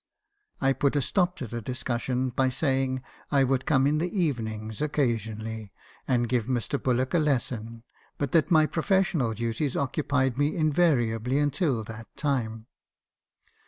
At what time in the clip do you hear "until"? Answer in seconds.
11.37-11.83